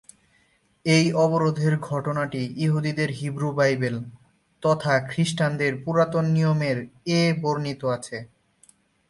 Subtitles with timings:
[0.85, 3.95] এই অবরোধের ঘটনাটি ইহুদিদের হিব্রু বাইবেল,
[4.63, 6.77] তথা খ্রিস্টানদের পুরাতন নিয়মের
[7.07, 8.17] -এ বর্ণিত রয়েছে।